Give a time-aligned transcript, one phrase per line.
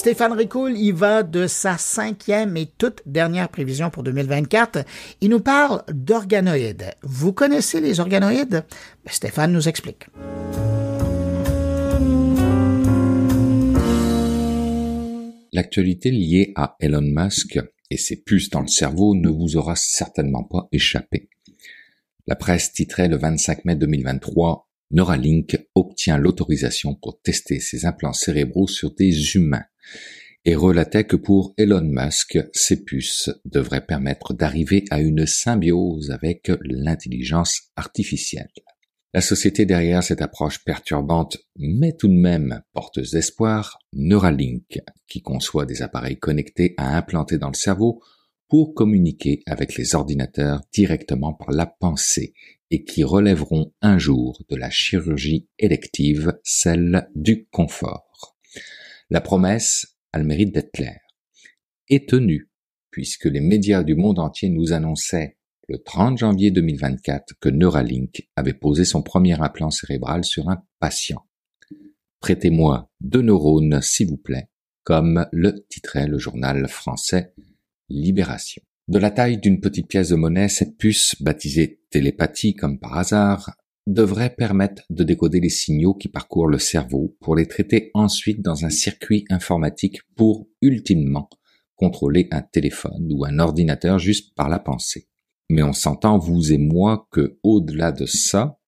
[0.00, 4.86] Stéphane Ricoul y va de sa cinquième et toute dernière prévision pour 2024.
[5.20, 6.92] Il nous parle d'organoïdes.
[7.02, 8.64] Vous connaissez les organoïdes?
[9.04, 10.06] Ben, Stéphane nous explique.
[15.52, 17.60] L'actualité liée à Elon Musk
[17.90, 21.28] et ses puces dans le cerveau ne vous aura certainement pas échappé.
[22.26, 28.66] La presse titrait le 25 mai 2023 Neuralink obtient l'autorisation pour tester ses implants cérébraux
[28.66, 29.66] sur des humains
[30.44, 36.50] et relatait que pour Elon Musk, ces puces devraient permettre d'arriver à une symbiose avec
[36.62, 38.50] l'intelligence artificielle.
[39.12, 45.66] La société derrière cette approche perturbante, mais tout de même porteuse d'espoir, Neuralink, qui conçoit
[45.66, 48.00] des appareils connectés à implanter dans le cerveau
[48.48, 52.34] pour communiquer avec les ordinateurs directement par la pensée
[52.70, 58.09] et qui relèveront un jour de la chirurgie élective, celle du confort.
[59.12, 61.00] La promesse a le mérite d'être claire.
[61.88, 62.48] Et tenue,
[62.92, 65.36] puisque les médias du monde entier nous annonçaient
[65.68, 71.26] le 30 janvier 2024 que Neuralink avait posé son premier implant cérébral sur un patient.
[72.20, 74.48] Prêtez-moi deux neurones, s'il vous plaît,
[74.84, 77.34] comme le titrait le journal français
[77.88, 78.62] Libération.
[78.86, 83.56] De la taille d'une petite pièce de monnaie, cette puce, baptisée télépathie comme par hasard,
[83.92, 88.64] devrait permettre de décoder les signaux qui parcourent le cerveau pour les traiter ensuite dans
[88.64, 91.28] un circuit informatique pour, ultimement,
[91.76, 95.08] contrôler un téléphone ou un ordinateur juste par la pensée.
[95.48, 98.58] Mais on s'entend, vous et moi, que au-delà de ça,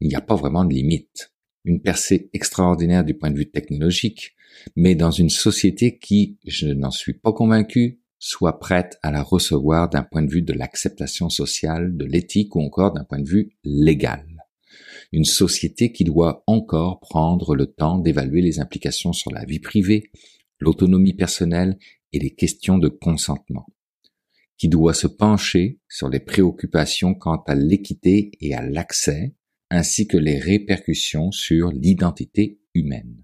[0.00, 1.32] il n'y a pas vraiment de limite.
[1.64, 4.34] Une percée extraordinaire du point de vue technologique,
[4.74, 9.88] mais dans une société qui, je n'en suis pas convaincu, soit prête à la recevoir
[9.88, 13.52] d'un point de vue de l'acceptation sociale, de l'éthique ou encore d'un point de vue
[13.62, 14.37] légal.
[15.12, 20.10] Une société qui doit encore prendre le temps d'évaluer les implications sur la vie privée,
[20.60, 21.78] l'autonomie personnelle
[22.12, 23.66] et les questions de consentement.
[24.58, 29.34] Qui doit se pencher sur les préoccupations quant à l'équité et à l'accès,
[29.70, 33.22] ainsi que les répercussions sur l'identité humaine.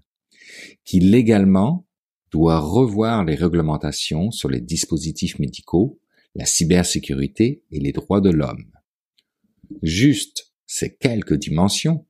[0.85, 1.85] Qui légalement
[2.31, 5.99] doit revoir les réglementations sur les dispositifs médicaux,
[6.35, 8.71] la cybersécurité et les droits de l'homme.
[9.81, 12.05] Juste ces quelques dimensions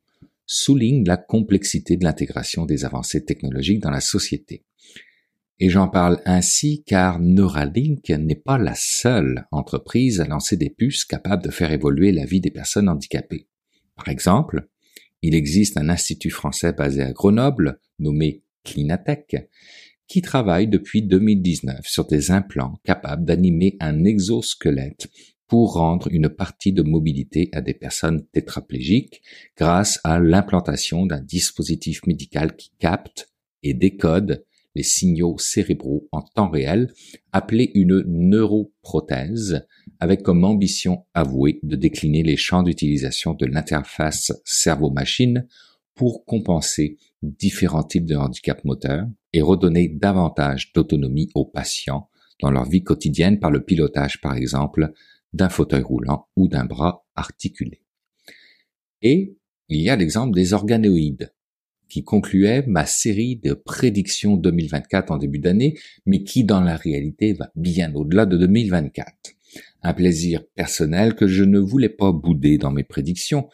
[0.48, 4.64] soulignent la complexité de l'intégration des avancées technologiques dans la société.
[5.60, 11.06] Et j'en parle ainsi car Neuralink n'est pas la seule entreprise à lancer des puces
[11.06, 13.48] capables de faire évoluer la vie des personnes handicapées.
[13.96, 14.68] Par exemple,
[15.22, 19.48] il existe un institut français basé à Grenoble, nommé Clinatech,
[20.08, 25.08] qui travaille depuis 2019 sur des implants capables d'animer un exosquelette
[25.48, 29.22] pour rendre une partie de mobilité à des personnes tétraplégiques
[29.58, 33.30] grâce à l'implantation d'un dispositif médical qui capte
[33.64, 34.44] et décode
[34.76, 36.94] les signaux cérébraux en temps réel,
[37.32, 39.66] appelé une neuroprothèse,
[40.00, 45.48] avec comme ambition avouée de décliner les champs d'utilisation de l'interface cerveau-machine
[45.96, 52.10] pour compenser différents types de handicaps moteurs et redonner davantage d'autonomie aux patients
[52.42, 54.92] dans leur vie quotidienne par le pilotage, par exemple,
[55.36, 57.82] d'un fauteuil roulant ou d'un bras articulé.
[59.02, 59.38] Et
[59.68, 61.34] il y a l'exemple des organoïdes,
[61.90, 67.34] qui concluait ma série de prédictions 2024 en début d'année, mais qui dans la réalité
[67.34, 69.14] va bien au-delà de 2024.
[69.84, 73.50] Un plaisir personnel que je ne voulais pas bouder dans mes prédictions,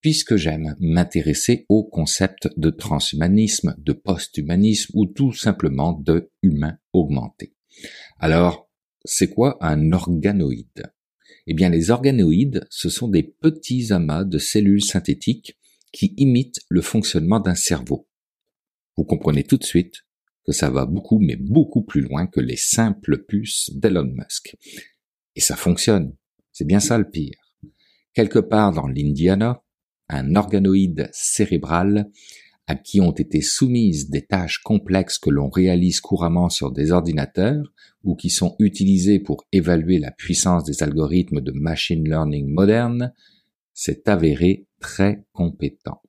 [0.00, 7.54] puisque j'aime m'intéresser au concept de transhumanisme, de post-humanisme ou tout simplement de humain augmenté.
[8.18, 8.68] Alors,
[9.04, 10.92] c'est quoi un organoïde?
[11.50, 15.56] Eh bien, les organoïdes, ce sont des petits amas de cellules synthétiques
[15.92, 18.06] qui imitent le fonctionnement d'un cerveau.
[18.98, 20.04] Vous comprenez tout de suite
[20.44, 24.56] que ça va beaucoup, mais beaucoup plus loin que les simples puces d'Elon Musk.
[25.36, 26.14] Et ça fonctionne.
[26.52, 27.54] C'est bien ça le pire.
[28.12, 29.64] Quelque part dans l'Indiana,
[30.10, 32.10] un organoïde cérébral
[32.68, 37.72] à qui ont été soumises des tâches complexes que l'on réalise couramment sur des ordinateurs
[38.04, 43.12] ou qui sont utilisées pour évaluer la puissance des algorithmes de machine learning moderne,
[43.72, 46.02] s'est avéré très compétent.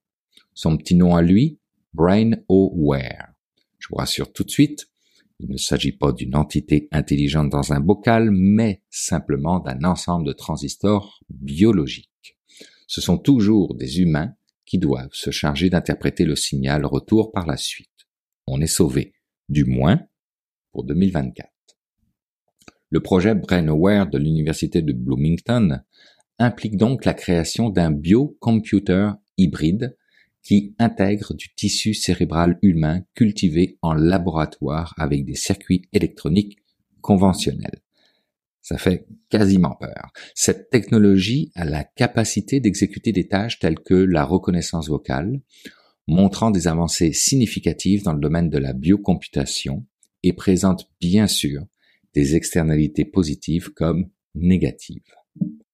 [0.53, 1.59] Son petit nom à lui,
[1.93, 3.33] Brain Aware.
[3.79, 4.89] Je vous rassure tout de suite,
[5.39, 10.33] il ne s'agit pas d'une entité intelligente dans un bocal, mais simplement d'un ensemble de
[10.33, 12.09] transistors biologiques
[12.89, 14.33] ce sont toujours des humains
[14.69, 17.89] qui doivent se charger d'interpréter le signal retour par la suite.
[18.45, 19.13] On est sauvé,
[19.49, 19.99] du moins
[20.71, 21.49] pour 2024.
[22.91, 25.79] Le projet BrainAware de l'Université de Bloomington
[26.37, 29.97] implique donc la création d'un biocomputer hybride
[30.43, 36.59] qui intègre du tissu cérébral humain cultivé en laboratoire avec des circuits électroniques
[37.01, 37.81] conventionnels.
[38.69, 40.11] Ça fait quasiment peur.
[40.35, 45.41] Cette technologie a la capacité d'exécuter des tâches telles que la reconnaissance vocale,
[46.05, 49.87] montrant des avancées significatives dans le domaine de la biocomputation
[50.21, 51.65] et présente bien sûr
[52.13, 55.15] des externalités positives comme négatives.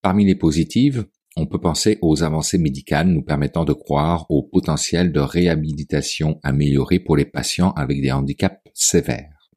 [0.01, 1.05] Parmi les positives,
[1.35, 7.01] on peut penser aux avancées médicales nous permettant de croire au potentiel de réhabilitation amélioré
[7.01, 9.51] pour les patients avec des handicaps sévères,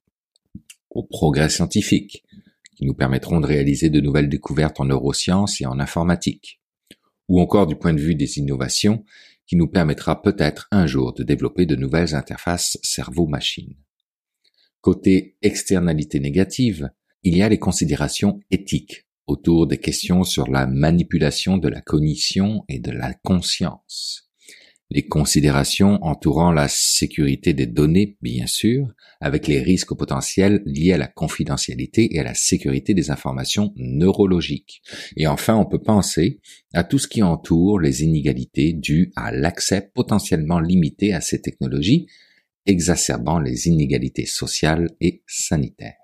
[0.91, 2.25] aux progrès scientifiques
[2.78, 6.60] qui nous permettront de réaliser de nouvelles découvertes en neurosciences et en informatique,
[7.28, 9.04] ou encore du point de vue des innovations
[9.48, 13.75] qui nous permettra peut-être un jour de développer de nouvelles interfaces cerveau-machine.
[14.80, 16.90] Côté externalité négative,
[17.25, 22.64] il y a les considérations éthiques autour des questions sur la manipulation de la cognition
[22.69, 24.27] et de la conscience.
[24.90, 28.88] Les considérations entourant la sécurité des données, bien sûr,
[29.20, 34.82] avec les risques potentiels liés à la confidentialité et à la sécurité des informations neurologiques.
[35.17, 36.40] Et enfin, on peut penser
[36.73, 42.06] à tout ce qui entoure les inégalités dues à l'accès potentiellement limité à ces technologies,
[42.64, 45.96] exacerbant les inégalités sociales et sanitaires.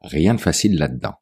[0.00, 1.14] Rien de facile là-dedans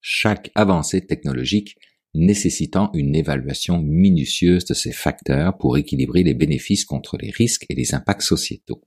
[0.00, 1.76] chaque avancée technologique
[2.18, 7.74] nécessitant une évaluation minutieuse de ces facteurs pour équilibrer les bénéfices contre les risques et
[7.74, 8.82] les impacts sociétaux.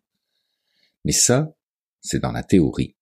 [1.06, 1.56] Mais ça,
[2.01, 2.95] c'est dans la théorie.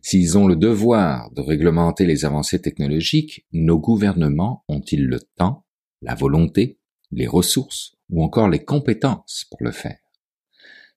[0.00, 5.66] S'ils ont le devoir de réglementer les avancées technologiques, nos gouvernements ont-ils le temps,
[6.02, 6.78] la volonté,
[7.10, 10.01] les ressources ou encore les compétences pour le faire?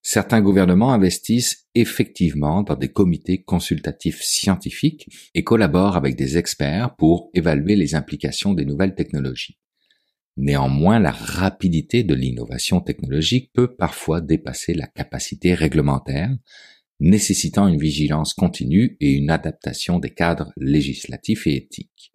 [0.07, 7.31] Certains gouvernements investissent effectivement dans des comités consultatifs scientifiques et collaborent avec des experts pour
[7.33, 9.57] évaluer les implications des nouvelles technologies.
[10.37, 16.29] Néanmoins, la rapidité de l'innovation technologique peut parfois dépasser la capacité réglementaire,
[16.99, 22.13] nécessitant une vigilance continue et une adaptation des cadres législatifs et éthiques.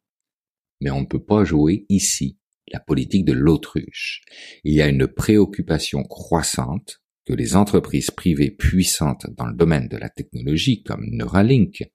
[0.81, 2.39] Mais on ne peut pas jouer ici
[2.69, 4.23] la politique de l'autruche.
[4.63, 7.00] Il y a une préoccupation croissante
[7.31, 11.88] que les entreprises privées puissantes dans le domaine de la technologie comme Neuralink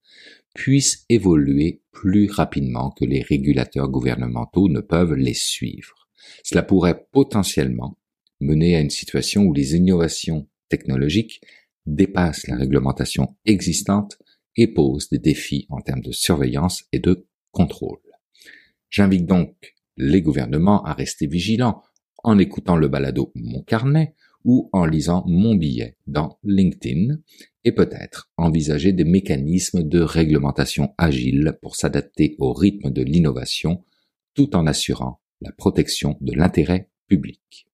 [0.53, 6.07] puissent évoluer plus rapidement que les régulateurs gouvernementaux ne peuvent les suivre.
[6.41, 7.97] Cela pourrait potentiellement
[8.39, 11.41] mener à une situation où les innovations technologiques
[11.85, 14.17] dépassent la réglementation existante
[14.55, 17.99] et posent des défis en termes de surveillance et de contrôle.
[18.89, 21.81] J'invite donc les gouvernements à rester vigilants
[22.23, 24.15] en écoutant le balado Mon Carnet
[24.45, 27.17] ou en lisant mon billet dans LinkedIn
[27.65, 33.83] et peut-être envisager des mécanismes de réglementation agile pour s'adapter au rythme de l'innovation
[34.35, 37.63] tout en assurant la protection de l'intérêt public.